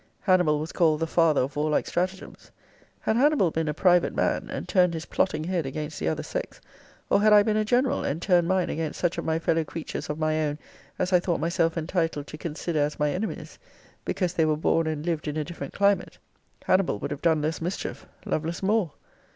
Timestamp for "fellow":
9.37-9.63